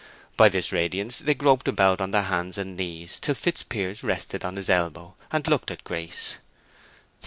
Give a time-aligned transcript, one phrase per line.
[0.35, 4.55] By this radiance they groped about on their hands and knees, till Fitzpiers rested on
[4.55, 6.37] his elbow, and looked at Grace.